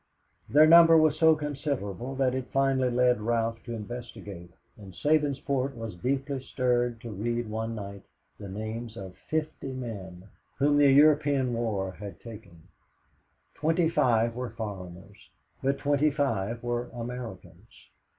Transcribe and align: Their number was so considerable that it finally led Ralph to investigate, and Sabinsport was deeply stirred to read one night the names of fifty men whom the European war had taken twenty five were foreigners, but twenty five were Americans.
Their 0.49 0.65
number 0.65 0.97
was 0.97 1.19
so 1.19 1.35
considerable 1.35 2.15
that 2.15 2.33
it 2.33 2.47
finally 2.51 2.89
led 2.89 3.21
Ralph 3.21 3.61
to 3.65 3.75
investigate, 3.75 4.51
and 4.75 4.93
Sabinsport 4.93 5.75
was 5.75 5.93
deeply 5.93 6.41
stirred 6.41 6.99
to 7.01 7.11
read 7.11 7.47
one 7.47 7.75
night 7.75 8.01
the 8.39 8.49
names 8.49 8.97
of 8.97 9.15
fifty 9.29 9.71
men 9.71 10.27
whom 10.57 10.77
the 10.79 10.91
European 10.91 11.53
war 11.53 11.91
had 11.91 12.19
taken 12.19 12.63
twenty 13.53 13.89
five 13.89 14.33
were 14.35 14.49
foreigners, 14.49 15.29
but 15.61 15.77
twenty 15.77 16.09
five 16.09 16.63
were 16.63 16.89
Americans. 16.95 17.69